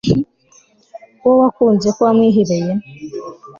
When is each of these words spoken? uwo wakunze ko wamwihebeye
uwo 1.23 1.35
wakunze 1.41 1.87
ko 1.95 1.99
wamwihebeye 2.07 2.71